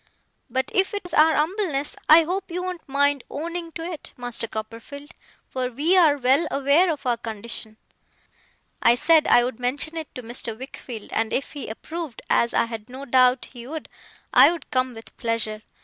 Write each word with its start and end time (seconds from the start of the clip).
But 0.49 0.71
if 0.73 0.95
it 0.95 1.03
is 1.05 1.13
our 1.13 1.35
umbleness, 1.35 1.95
I 2.09 2.23
hope 2.23 2.49
you 2.49 2.63
won't 2.63 2.89
mind 2.89 3.23
owning 3.29 3.71
to 3.73 3.83
it, 3.83 4.13
Master 4.17 4.47
Copperfield; 4.47 5.11
for 5.47 5.69
we 5.69 5.95
are 5.95 6.17
well 6.17 6.47
aware 6.49 6.91
of 6.91 7.05
our 7.05 7.17
condition.' 7.17 7.77
I 8.81 8.95
said 8.95 9.27
I 9.27 9.43
would 9.43 9.59
mention 9.59 9.97
it 9.97 10.15
to 10.15 10.23
Mr. 10.23 10.57
Wickfield, 10.57 11.11
and 11.13 11.31
if 11.31 11.51
he 11.51 11.69
approved, 11.69 12.23
as 12.31 12.51
I 12.51 12.65
had 12.65 12.89
no 12.89 13.05
doubt 13.05 13.49
he 13.53 13.67
would, 13.67 13.89
I 14.33 14.51
would 14.51 14.71
come 14.71 14.95
with 14.95 15.15
pleasure. 15.17 15.61